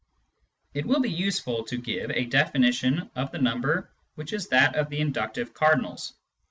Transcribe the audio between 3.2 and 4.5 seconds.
the number which is